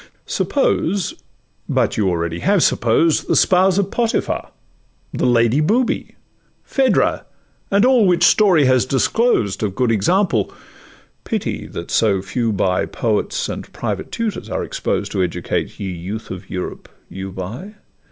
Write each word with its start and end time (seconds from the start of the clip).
Suppose,—but 0.25 1.95
you 1.95 2.09
already 2.09 2.39
have 2.39 2.63
supposed, 2.63 3.27
The 3.27 3.35
spouse 3.35 3.77
of 3.77 3.91
Potiphar, 3.91 4.49
the 5.13 5.27
Lady 5.27 5.59
Booby, 5.59 6.15
Phaedra, 6.63 7.23
and 7.69 7.85
all 7.85 8.07
which 8.07 8.23
story 8.23 8.65
has 8.65 8.87
disclosed 8.87 9.61
Of 9.61 9.75
good 9.75 9.91
examples; 9.91 10.51
pity 11.23 11.67
that 11.67 11.91
so 11.91 12.19
few 12.23 12.51
by 12.51 12.87
Poets 12.87 13.47
and 13.47 13.71
private 13.73 14.11
tutors 14.11 14.49
are 14.49 14.63
exposed, 14.63 15.11
To 15.11 15.21
educate—ye 15.21 15.91
youth 15.91 16.31
of 16.31 16.49
Europe—you 16.49 17.31
by! 17.31 17.75